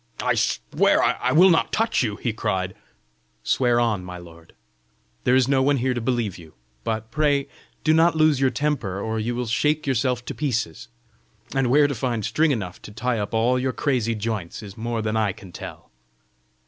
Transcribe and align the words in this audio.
"I 0.23 0.33
swear 0.33 1.03
I 1.03 1.31
will 1.31 1.51
not 1.51 1.71
touch 1.71 2.01
you!" 2.01 2.15
he 2.15 2.33
cried. 2.33 2.73
"Swear 3.43 3.79
on, 3.79 4.03
my 4.03 4.17
lord! 4.17 4.55
there 5.25 5.35
is 5.35 5.47
no 5.47 5.61
one 5.61 5.77
here 5.77 5.93
to 5.93 6.01
believe 6.01 6.39
you. 6.39 6.55
But, 6.83 7.11
pray, 7.11 7.47
do 7.83 7.93
not 7.93 8.15
lose 8.15 8.41
your 8.41 8.49
temper, 8.49 8.99
or 8.99 9.19
you 9.19 9.35
will 9.35 9.45
shake 9.45 9.85
yourself 9.85 10.25
to 10.25 10.33
pieces, 10.33 10.87
and 11.53 11.67
where 11.69 11.85
to 11.85 11.93
find 11.93 12.25
string 12.25 12.49
enough 12.49 12.81
to 12.81 12.91
tie 12.91 13.19
up 13.19 13.35
all 13.35 13.59
your 13.59 13.73
crazy 13.73 14.15
joints, 14.15 14.63
is 14.63 14.75
more 14.75 15.03
than 15.03 15.15
I 15.15 15.33
can 15.33 15.51
tell." 15.51 15.91